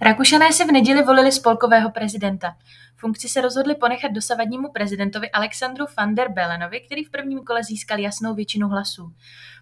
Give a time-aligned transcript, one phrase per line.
[0.00, 2.56] Rakušané si v neděli volili spolkového prezidenta.
[2.96, 7.98] Funkci se rozhodli ponechat dosavadnímu prezidentovi Alexandru van der Belenovi, který v prvním kole získal
[7.98, 9.12] jasnou většinu hlasů.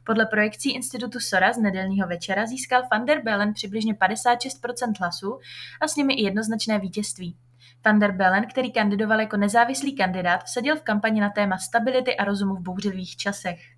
[0.05, 5.39] Podle projekcí institutu Sora z nedělního večera získal van der Bellen přibližně 56% hlasů
[5.81, 7.37] a s nimi i jednoznačné vítězství.
[7.85, 12.25] Van der Bellen, který kandidoval jako nezávislý kandidát, vsadil v kampani na téma stability a
[12.25, 13.76] rozumu v bouřlivých časech.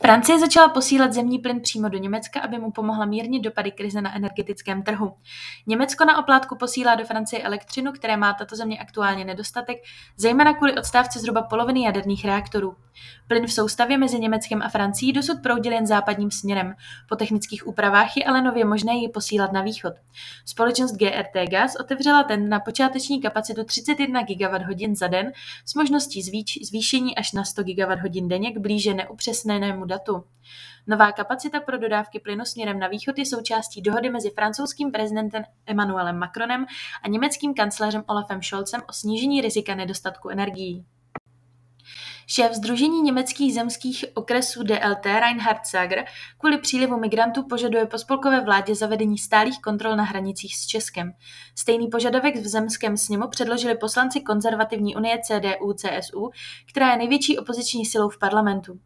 [0.00, 4.16] Francie začala posílat zemní plyn přímo do Německa, aby mu pomohla mírnit dopady krize na
[4.16, 5.14] energetickém trhu.
[5.66, 9.78] Německo na oplátku posílá do Francie elektřinu, které má tato země aktuálně nedostatek,
[10.16, 12.76] zejména kvůli odstávce zhruba poloviny jaderných reaktorů.
[13.28, 16.74] Plyn v soustavě mezi Německem a Francií dosud proudil jen západním směrem.
[17.08, 19.92] Po technických úpravách je ale nově možné ji posílat na východ.
[20.44, 25.32] Společnost GRT Gas otevřela ten na počáteční kapacitu 31 GWh za den
[25.64, 26.22] s možností
[26.62, 28.94] zvýšení až na 100 GWh denně k blíže
[29.46, 30.24] neupřesněnému datu.
[30.86, 36.18] Nová kapacita pro dodávky plynu směrem na východ je součástí dohody mezi francouzským prezidentem Emmanuelem
[36.18, 36.66] Macronem
[37.02, 40.86] a německým kancléřem Olafem Scholzem o snížení rizika nedostatku energií.
[42.28, 46.04] Šéf Združení německých zemských okresů DLT Reinhard Zager
[46.38, 51.12] kvůli přílivu migrantů požaduje po spolkové vládě zavedení stálých kontrol na hranicích s Českem.
[51.54, 56.30] Stejný požadavek v zemském sněmu předložili poslanci konzervativní unie CDU-CSU,
[56.70, 58.80] která je největší opoziční silou v parlamentu.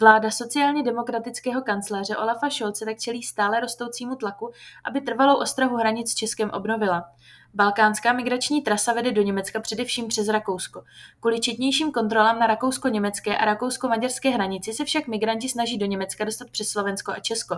[0.00, 4.52] Vláda sociálně demokratického kancléře Olafa Scholze tak čelí stále rostoucímu tlaku,
[4.84, 7.04] aby trvalou ostrahu hranic s Českem obnovila.
[7.54, 10.82] Balkánská migrační trasa vede do Německa především přes Rakousko.
[11.20, 16.50] Kvůli četnějším kontrolám na rakousko-německé a rakousko-maďarské hranici se však migranti snaží do Německa dostat
[16.50, 17.56] přes Slovensko a Česko.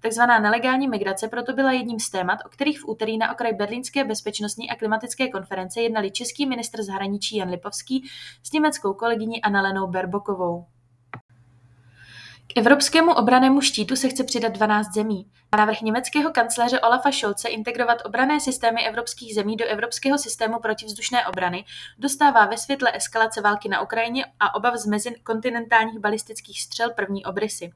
[0.00, 4.04] Takzvaná nelegální migrace proto byla jedním z témat, o kterých v úterý na okraj Berlínské
[4.04, 8.10] bezpečnostní a klimatické konference jednali český ministr zahraničí Jan Lipovský
[8.42, 10.66] s německou kolegyní Annalenou Berbokovou.
[12.54, 15.26] K evropskému obranému štítu se chce přidat 12 zemí.
[15.56, 21.64] Návrh německého kancléře Olafa Scholze integrovat obrané systémy evropských zemí do evropského systému protivzdušné obrany
[21.98, 27.70] dostává ve světle eskalace války na Ukrajině a obav z mezikontinentálních balistických střel první obrysy.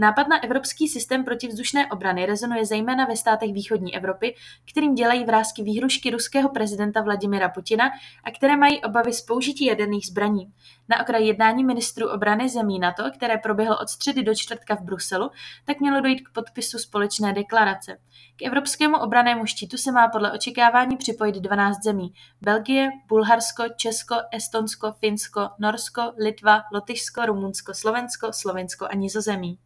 [0.00, 4.34] Nápad na evropský systém protivzdušné obrany rezonuje zejména ve státech východní Evropy,
[4.70, 7.90] kterým dělají vrázky výhrušky ruského prezidenta Vladimira Putina
[8.24, 10.52] a které mají obavy z použití jaderných zbraní.
[10.88, 15.30] Na okraj jednání ministrů obrany zemí NATO, které proběhlo od středy do čtvrtka v Bruselu,
[15.64, 17.98] tak mělo dojít k podpisu společné deklarace.
[18.36, 22.12] K evropskému obranému štítu se má podle očekávání připojit 12 zemí.
[22.40, 29.58] Belgie, Bulharsko, Česko, Estonsko, Finsko, Norsko, Litva, Lotyšsko, Rumunsko, Slovensko, Slovensko a Nizozemí.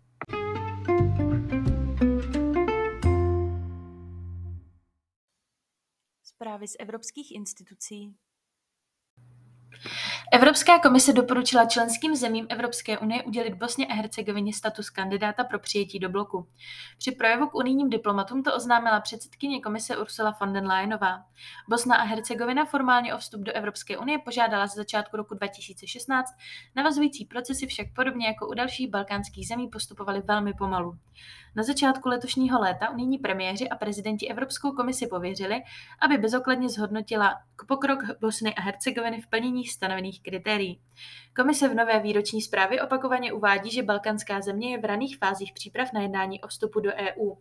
[6.44, 8.16] Zprávy z evropských institucí
[10.32, 15.98] Evropská komise doporučila členským zemím Evropské unie udělit Bosně a Hercegovině status kandidáta pro přijetí
[15.98, 16.46] do bloku.
[16.98, 21.24] Při projevu k unijním diplomatům to oznámila předsedkyně komise Ursula von den Leyenová.
[21.68, 26.34] Bosna a Hercegovina formálně o vstup do Evropské unie požádala z začátku roku 2016,
[26.76, 30.98] navazující procesy však podobně jako u dalších balkánských zemí postupovaly velmi pomalu.
[31.56, 35.62] Na začátku letošního léta unijní premiéři a prezidenti Evropskou komisi pověřili,
[36.02, 37.34] aby bezokladně zhodnotila
[37.68, 40.80] pokrok Bosny a Hercegoviny v plnění stanovených kritérií.
[41.36, 45.92] Komise v nové výroční zprávě opakovaně uvádí, že balkanská země je v raných fázích příprav
[45.92, 47.34] na jednání o vstupu do EU.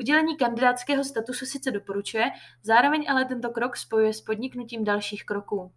[0.00, 2.24] Udělení kandidátského statusu sice doporučuje,
[2.62, 5.72] zároveň ale tento krok spojuje s podniknutím dalších kroků.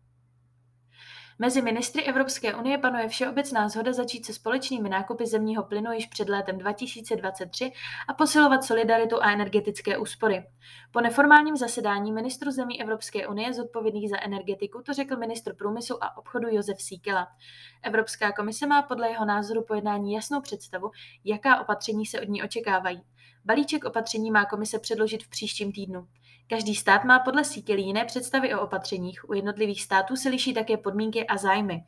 [1.41, 6.29] Mezi ministry Evropské unie panuje všeobecná shoda začít se společnými nákupy zemního plynu již před
[6.29, 7.72] létem 2023
[8.07, 10.44] a posilovat solidaritu a energetické úspory.
[10.91, 16.18] Po neformálním zasedání ministru zemí Evropské unie zodpovědných za energetiku to řekl ministr průmyslu a
[16.18, 17.27] obchodu Josef Síkela.
[17.83, 20.92] Evropská komise má podle jeho názoru po jednání jasnou představu,
[21.24, 23.01] jaká opatření se od ní očekávají.
[23.45, 26.07] Balíček opatření má komise předložit v příštím týdnu.
[26.50, 30.78] Každý stát má podle Síkely jiné představy o opatřeních, u jednotlivých států se liší také
[30.78, 31.84] podmínky a zájmy.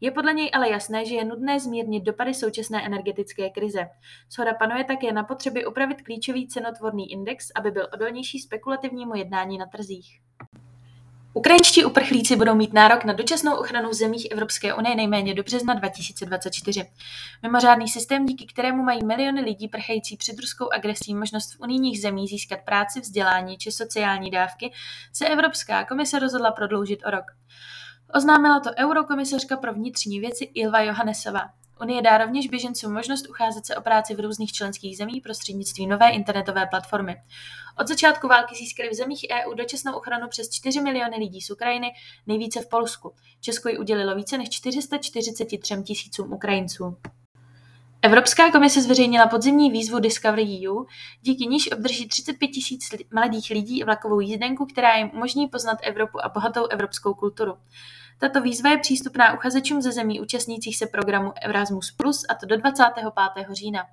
[0.00, 3.88] Je podle něj ale jasné, že je nutné zmírnit dopady současné energetické krize.
[4.30, 9.66] Shoda panuje také na potřeby upravit klíčový cenotvorný index, aby byl odolnější spekulativnímu jednání na
[9.66, 10.20] trzích.
[11.34, 15.74] Ukrajinští uprchlíci budou mít nárok na dočasnou ochranu v zemích Evropské unie nejméně do března
[15.74, 16.86] 2024.
[17.42, 22.30] Mimořádný systém, díky kterému mají miliony lidí prchající před ruskou agresí možnost v unijních zemích
[22.30, 24.72] získat práci, vzdělání či sociální dávky,
[25.12, 27.24] se Evropská komise rozhodla prodloužit o rok.
[28.14, 31.61] Oznámila to eurokomisařka pro vnitřní věci Ilva Johannesová.
[31.80, 36.10] Unie dá rovněž běžencům možnost ucházet se o práci v různých členských zemích prostřednictvím nové
[36.10, 37.16] internetové platformy.
[37.78, 41.92] Od začátku války získali v zemích EU dočasnou ochranu přes 4 miliony lidí z Ukrajiny,
[42.26, 43.14] nejvíce v Polsku.
[43.40, 46.96] Česko ji udělilo více než 443 tisícům Ukrajinců.
[48.04, 50.84] Evropská komise zveřejnila podzimní výzvu Discovery EU,
[51.22, 56.28] díky níž obdrží 35 tisíc mladých lidí vlakovou jízdenku, která jim umožní poznat Evropu a
[56.28, 57.54] bohatou evropskou kulturu.
[58.22, 61.96] Tato výzva je přístupná uchazečům ze zemí účastnících se programu Erasmus+,
[62.28, 63.06] a to do 25.
[63.52, 63.84] října.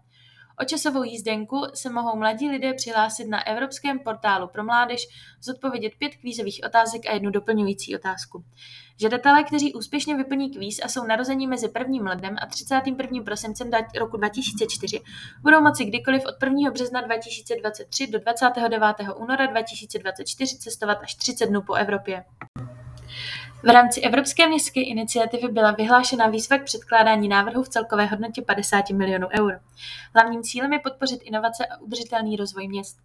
[0.61, 5.07] O časovou jízdenku se mohou mladí lidé přihlásit na Evropském portálu pro mládež,
[5.41, 8.43] zodpovědět pět kvízových otázek a jednu doplňující otázku.
[9.01, 12.09] Žadatelé, kteří úspěšně vyplní kvíz a jsou narození mezi 1.
[12.09, 13.23] lednem a 31.
[13.23, 15.01] prosincem roku 2004,
[15.41, 16.71] budou moci kdykoliv od 1.
[16.71, 18.95] března 2023 do 29.
[19.15, 22.23] února 2024 cestovat až 30 dnů po Evropě.
[23.63, 28.89] V rámci Evropské městské iniciativy byla vyhlášena výzva k předkládání návrhů v celkové hodnotě 50
[28.89, 29.59] milionů eur.
[30.15, 32.97] Hlavním cílem je podpořit inovace a udržitelný rozvoj měst.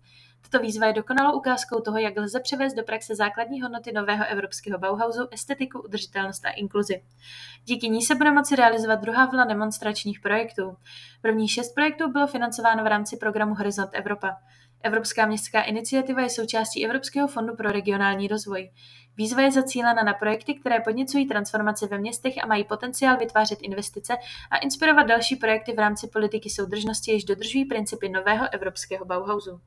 [0.51, 4.79] Tato výzva je dokonalou ukázkou toho, jak lze převést do praxe základní hodnoty nového evropského
[4.79, 7.03] Bauhausu, estetiku, udržitelnost a inkluzi.
[7.65, 10.77] Díky ní se bude moci realizovat druhá vlna demonstračních projektů.
[11.23, 14.37] První šest projektů bylo financováno v rámci programu Horizont Evropa.
[14.83, 18.71] Evropská městská iniciativa je součástí Evropského fondu pro regionální rozvoj.
[19.17, 24.17] Výzva je zacílena na projekty, které podněcují transformaci ve městech a mají potenciál vytvářet investice
[24.51, 29.61] a inspirovat další projekty v rámci politiky soudržnosti, jež dodržují principy nového evropského Bauhausu.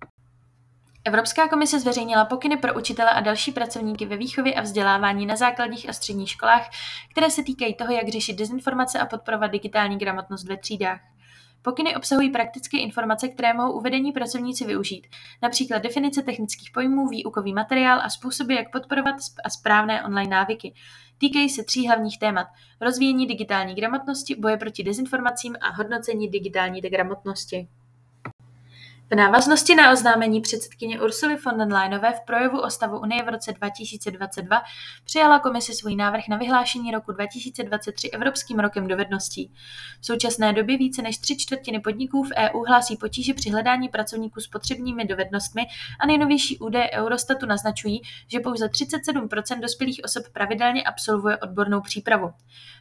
[1.07, 5.89] Evropská komise zveřejnila pokyny pro učitele a další pracovníky ve výchově a vzdělávání na základních
[5.89, 6.69] a středních školách,
[7.11, 10.99] které se týkají toho, jak řešit dezinformace a podporovat digitální gramotnost ve třídách.
[11.61, 15.07] Pokyny obsahují praktické informace, které mohou uvedení pracovníci využít,
[15.41, 19.15] například definice technických pojmů, výukový materiál a způsoby, jak podporovat
[19.45, 20.73] a správné online návyky.
[21.17, 22.47] Týkají se tří hlavních témat.
[22.81, 27.67] Rozvíjení digitální gramotnosti, boje proti dezinformacím a hodnocení digitální gramotnosti.
[29.11, 33.29] V návaznosti na oznámení předsedkyně Ursuly von der Leyenové v projevu o stavu Unie v
[33.29, 34.61] roce 2022
[35.05, 39.53] přijala komise svůj návrh na vyhlášení roku 2023 Evropským rokem dovedností.
[40.01, 44.39] V současné době více než tři čtvrtiny podniků v EU hlásí potíže při hledání pracovníků
[44.39, 45.67] s potřebnými dovednostmi
[45.99, 52.33] a nejnovější údaje Eurostatu naznačují, že pouze 37% dospělých osob pravidelně absolvuje odbornou přípravu.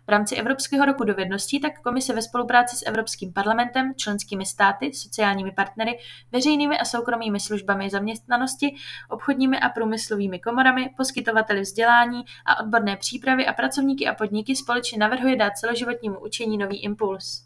[0.06, 5.52] V rámci Evropského roku dovedností tak komise ve spolupráci s Evropským parlamentem, členskými státy, sociálními
[5.52, 5.98] partnery,
[6.32, 8.74] veřejnými a soukromými službami zaměstnanosti,
[9.08, 15.36] obchodními a průmyslovými komorami, poskytovateli vzdělání a odborné přípravy a pracovníky a podniky společně navrhuje
[15.36, 17.45] dát celoživotnímu učení nový impuls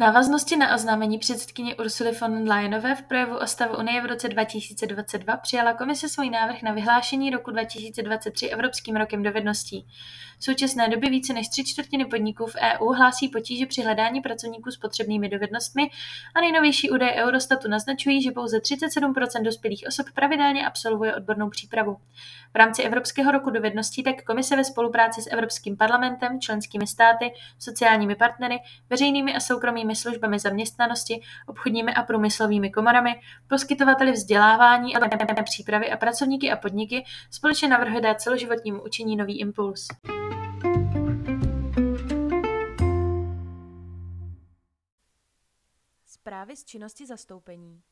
[0.00, 5.36] návaznosti na oznámení předsedkyně Ursuly von Leyenové v projevu o stavu Unie v roce 2022
[5.36, 9.86] přijala komise svůj návrh na vyhlášení roku 2023 Evropským rokem dovedností.
[10.40, 14.70] V současné době více než tři čtvrtiny podniků v EU hlásí potíže při hledání pracovníků
[14.70, 15.90] s potřebnými dovednostmi
[16.34, 21.96] a nejnovější údaje Eurostatu naznačují, že pouze 37% dospělých osob pravidelně absolvuje odbornou přípravu.
[22.52, 28.14] V rámci Evropského roku dovedností tak komise ve spolupráci s Evropským parlamentem, členskými státy, sociálními
[28.14, 28.58] partnery,
[28.90, 36.50] veřejnými a soukromými službami zaměstnanosti, obchodními a průmyslovými komorami, poskytovateli vzdělávání a přípravy a pracovníky
[36.50, 39.88] a podniky společně navrhuje dát celoživotnímu učení nový impuls.
[46.06, 47.82] Zprávy z činnosti zastoupení.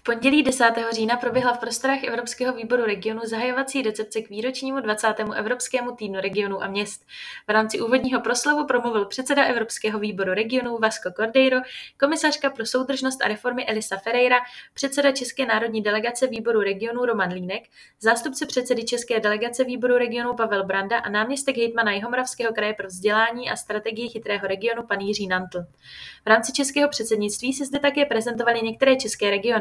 [0.00, 0.64] V pondělí 10.
[0.92, 5.06] října proběhla v prostorách Evropského výboru regionu zahajovací recepce k výročnímu 20.
[5.34, 7.06] Evropskému týdnu regionu a měst.
[7.48, 11.56] V rámci úvodního proslovu promluvil předseda Evropského výboru regionu Vasco Cordeiro,
[12.00, 14.36] komisařka pro soudržnost a reformy Elisa Ferreira,
[14.74, 17.62] předseda České národní delegace výboru regionu Roman Línek,
[18.00, 23.50] zástupce předsedy České delegace výboru regionu Pavel Branda a náměstek hejtmana Jihomoravského kraje pro vzdělání
[23.50, 25.62] a strategii chytrého regionu pan Jiří Nantl.
[26.24, 29.59] V rámci českého předsednictví se zde také prezentovaly některé české regiony.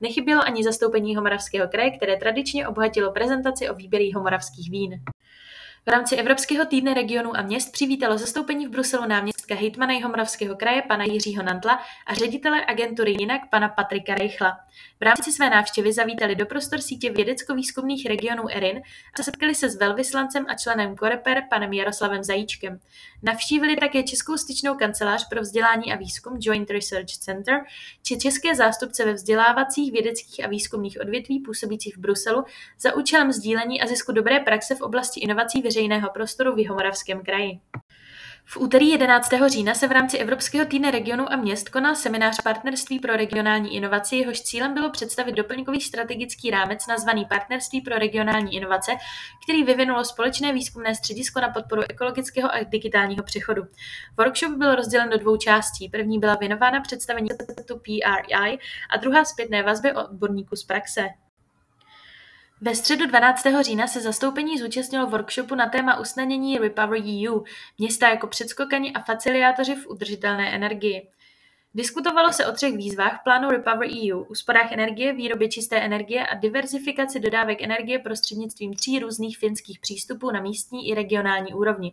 [0.00, 5.02] Nechybělo ani zastoupení Jihomoravského kraje, které tradičně obohatilo prezentaci o výběr jihomoravských vín.
[5.86, 10.82] V rámci Evropského týdne regionů a měst přivítalo zastoupení v Bruselu náměstka hejtmana Jihomoravského kraje
[10.82, 14.58] pana Jiřího Nantla a ředitele agentury Jinak pana Patrika Rejchla.
[15.00, 18.80] V rámci své návštěvy zavítali do prostor sítě vědecko-výzkumných regionů ERIN
[19.20, 22.80] a setkali se s velvyslancem a členem Koreper panem Jaroslavem Zajíčkem.
[23.22, 27.60] Navštívili také Českou styčnou kancelář pro vzdělání a výzkum Joint Research Center
[28.02, 32.44] či české zástupce ve vzdělávacích, vědeckých a výzkumných odvětví působících v Bruselu
[32.80, 37.60] za účelem sdílení a zisku dobré praxe v oblasti inovací veřejného prostoru v Jihomoravském kraji.
[38.44, 39.30] V úterý 11.
[39.46, 44.16] října se v rámci Evropského týdne regionů a měst konal seminář Partnerství pro regionální inovaci,
[44.16, 48.92] jehož cílem bylo představit doplňkový strategický rámec nazvaný Partnerství pro regionální inovace,
[49.44, 53.62] který vyvinulo společné výzkumné středisko na podporu ekologického a digitálního přechodu.
[54.18, 55.88] Workshop byl rozdělen do dvou částí.
[55.88, 57.28] První byla věnována představení
[57.82, 58.58] PRI
[58.90, 61.08] a druhá zpětné vazby od odborníků z praxe.
[62.62, 63.46] Ve středu 12.
[63.60, 67.40] října se zastoupení zúčastnilo workshopu na téma usnadnění Repower EU,
[67.78, 71.08] města jako předskokani a faciliátoři v udržitelné energii.
[71.74, 77.20] Diskutovalo se o třech výzvách plánu Repower EU, úsporách energie, výrobě čisté energie a diverzifikaci
[77.20, 81.92] dodávek energie prostřednictvím tří různých finských přístupů na místní i regionální úrovni.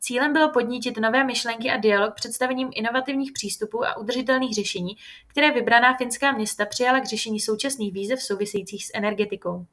[0.00, 4.96] Cílem bylo podnítit nové myšlenky a dialog představením inovativních přístupů a udržitelných řešení,
[5.26, 9.66] které vybraná finská města přijala k řešení současných výzev souvisejících s energetikou.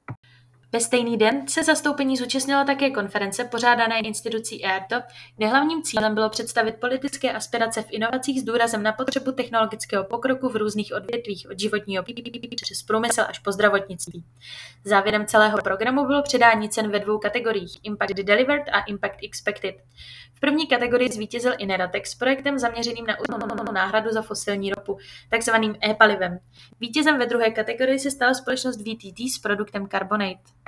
[0.75, 4.95] Ve stejný den se zastoupení zúčastnilo také konference pořádané institucí ERTO,
[5.37, 10.49] kde hlavním cílem bylo představit politické aspirace v inovacích s důrazem na potřebu technologického pokroku
[10.49, 12.03] v různých odvětvích od životního
[12.63, 14.23] přes průmysl až po zdravotnictví.
[14.83, 19.75] Závěrem celého programu bylo předání cen ve dvou kategoriích Impact Delivered a Impact Expected.
[20.33, 24.97] V první kategorii zvítězil Ineratex s projektem zaměřeným na náhradu za fosilní ropu,
[25.29, 26.39] takzvaným e-palivem.
[26.79, 30.64] Vítězem ve druhé kategorii se stala společnost VTT s produktem Carbonate.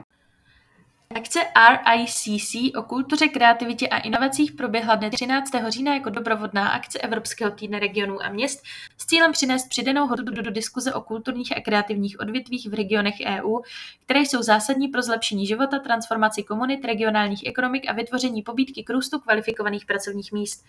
[1.16, 5.52] Akce RICC o kultuře, kreativitě a inovacích proběhla dne 13.
[5.68, 8.64] října jako doprovodná akce Evropského týdne regionů a měst
[8.98, 13.60] s cílem přinést přidanou hodnotu do diskuze o kulturních a kreativních odvětvích v regionech EU,
[14.06, 19.20] které jsou zásadní pro zlepšení života, transformaci komunit, regionálních ekonomik a vytvoření pobídky k růstu
[19.20, 20.66] kvalifikovaných pracovních míst.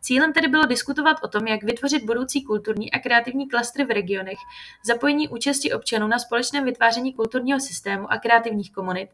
[0.00, 4.38] Cílem tedy bylo diskutovat o tom, jak vytvořit budoucí kulturní a kreativní klastry v regionech,
[4.84, 9.10] zapojení účasti občanů na společném vytváření kulturního systému a kreativních komunit,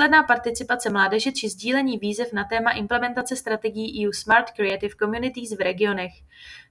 [0.00, 5.60] Následná participace mládeže či sdílení výzev na téma implementace strategií EU Smart Creative Communities v
[5.60, 6.12] regionech.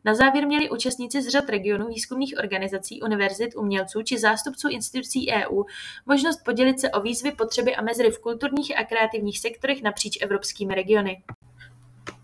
[0.05, 5.63] Na závěr měli účastníci z řad regionů, výzkumných organizací, univerzit, umělců či zástupců institucí EU
[6.05, 10.75] možnost podělit se o výzvy, potřeby a mezery v kulturních a kreativních sektorech napříč evropskými
[10.75, 11.23] regiony.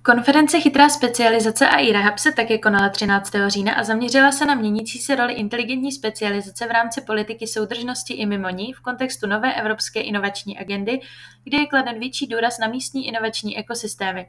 [0.05, 3.31] Konference Chytrá specializace a e-rehab se také konala 13.
[3.47, 8.25] října a zaměřila se na měnící se roli inteligentní specializace v rámci politiky soudržnosti i
[8.25, 10.99] mimo ní v kontextu nové evropské inovační agendy,
[11.43, 14.27] kde je kladen větší důraz na místní inovační ekosystémy.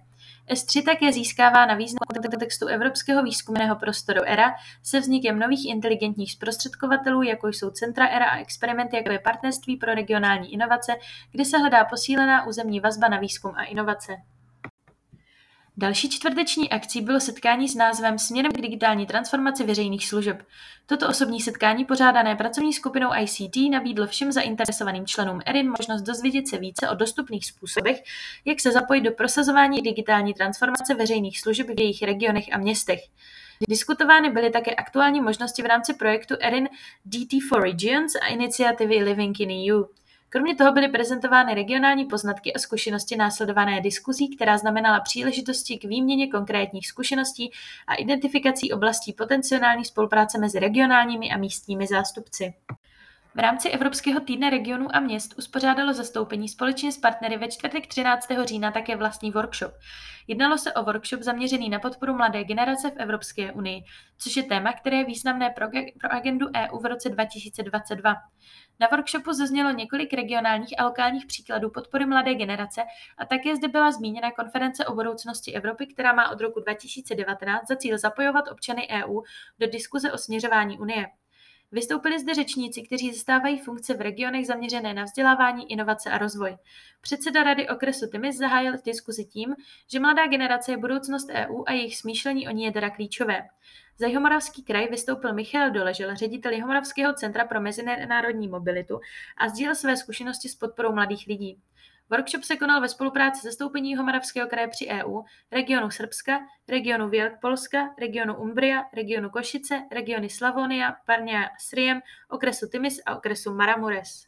[0.51, 7.23] S3 také získává na významu kontextu evropského výzkumného prostoru ERA se vznikem nových inteligentních zprostředkovatelů,
[7.23, 10.93] jako jsou Centra ERA a experimenty, jako je Partnerství pro regionální inovace,
[11.33, 14.17] kde se hledá posílená územní vazba na výzkum a inovace.
[15.79, 20.43] Další čtvrteční akcí bylo setkání s názvem Směrem k digitální transformaci veřejných služeb.
[20.87, 26.59] Toto osobní setkání pořádané pracovní skupinou ICT nabídlo všem zainteresovaným členům ERIN možnost dozvědět se
[26.59, 28.03] více o dostupných způsobech,
[28.45, 33.01] jak se zapojit do prosazování digitální transformace veřejných služeb v jejich regionech a městech.
[33.69, 36.69] Diskutovány byly také aktuální možnosti v rámci projektu ERIN
[37.05, 39.85] DT for Regions a iniciativy Living in EU.
[40.37, 46.27] Kromě toho byly prezentovány regionální poznatky a zkušenosti následované diskuzí, která znamenala příležitosti k výměně
[46.27, 47.53] konkrétních zkušeností
[47.87, 52.55] a identifikací oblastí potenciální spolupráce mezi regionálními a místními zástupci.
[53.37, 58.29] V rámci Evropského týdne regionů a měst uspořádalo zastoupení společně s partnery ve čtvrtek 13.
[58.45, 59.73] října také vlastní workshop.
[60.27, 63.85] Jednalo se o workshop zaměřený na podporu mladé generace v Evropské unii,
[64.19, 65.67] což je téma, které je významné pro,
[66.01, 68.15] pro agendu EU v roce 2022.
[68.81, 72.83] Na workshopu zaznělo několik regionálních a lokálních příkladů podpory mladé generace
[73.19, 77.77] a také zde byla zmíněna konference o budoucnosti Evropy, která má od roku 2019 za
[77.77, 79.21] cíl zapojovat občany EU
[79.59, 81.07] do diskuze o směřování Unie.
[81.73, 86.57] Vystoupili zde řečníci, kteří zastávají funkce v regionech zaměřené na vzdělávání, inovace a rozvoj.
[87.01, 89.55] Předseda rady okresu Timis zahájil diskuzi tím,
[89.91, 93.43] že mladá generace je budoucnost EU a jejich smýšlení o ní je teda klíčové.
[93.99, 99.01] Za Jihomoravský kraj vystoupil Michal Doležel, ředitel Jihomoravského centra pro mezinárodní mobilitu
[99.37, 101.59] a sdílel své zkušenosti s podporou mladých lidí.
[102.11, 105.23] Workshop se konal ve spolupráci se stoupení Jihomoravského kraje při EU,
[105.53, 107.11] regionu Srbska, regionu
[107.41, 114.27] Polska, regionu Umbria, regionu Košice, regiony Slavonia, Parnia a Sriem, okresu Timis a okresu Maramures.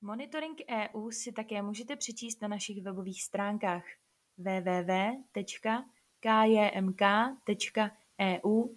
[0.00, 3.84] Monitoring EU si také můžete přečíst na našich webových stránkách
[4.38, 5.14] www.kjmk.eu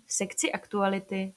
[0.06, 1.34] v sekci aktuality